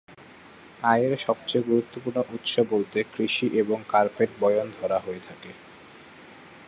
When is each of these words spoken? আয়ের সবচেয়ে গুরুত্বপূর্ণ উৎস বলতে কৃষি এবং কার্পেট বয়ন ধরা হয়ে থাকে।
আয়ের 0.83 1.13
সবচেয়ে 1.17 1.67
গুরুত্বপূর্ণ 1.69 2.17
উৎস 2.35 2.53
বলতে 2.71 2.99
কৃষি 3.13 3.47
এবং 3.61 3.77
কার্পেট 3.87 4.29
বয়ন 4.39 4.67
ধরা 4.77 4.97
হয়ে 4.99 5.21
থাকে। 5.27 5.51